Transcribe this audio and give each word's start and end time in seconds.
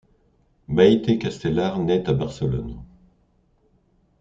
Maite 0.67 1.19
Castellar 1.19 1.77
naît 1.77 2.09
à 2.09 2.13
Barcelone. 2.13 2.81